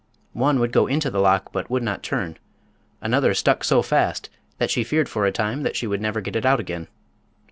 [0.33, 2.37] One would go into the lock but would not turn;
[3.01, 6.35] another stuck so fast that she feared for a time that she would never get
[6.35, 6.87] it out again.